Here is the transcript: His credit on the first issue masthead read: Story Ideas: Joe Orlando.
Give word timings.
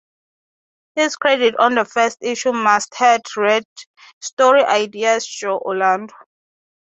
His 0.95 1.15
credit 1.15 1.55
on 1.59 1.75
the 1.75 1.85
first 1.85 2.17
issue 2.23 2.53
masthead 2.53 3.21
read: 3.37 3.65
Story 4.19 4.63
Ideas: 4.63 5.27
Joe 5.27 5.59
Orlando. 5.59 6.15